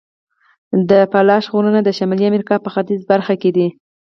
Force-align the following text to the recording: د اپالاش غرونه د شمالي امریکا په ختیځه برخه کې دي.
د 0.89 0.89
اپالاش 1.05 1.43
غرونه 1.53 1.79
د 1.83 1.89
شمالي 1.97 2.25
امریکا 2.27 2.55
په 2.61 2.69
ختیځه 2.73 3.05
برخه 3.11 3.33
کې 3.41 3.49
دي. 3.57 3.67